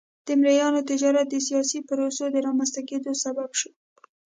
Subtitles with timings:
[0.25, 3.71] د مریانو تجارت د سیاسي پروسو د رامنځته کېدو سبب شو.